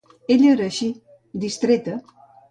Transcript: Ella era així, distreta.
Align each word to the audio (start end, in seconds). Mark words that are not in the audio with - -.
Ella 0.35 0.47
era 0.53 0.63
així, 0.69 0.87
distreta. 1.43 1.99